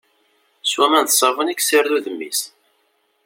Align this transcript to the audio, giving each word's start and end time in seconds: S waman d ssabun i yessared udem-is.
S 0.69 0.71
waman 0.79 1.05
d 1.07 1.09
ssabun 1.11 1.51
i 1.51 1.55
yessared 1.55 1.91
udem-is. 1.97 2.41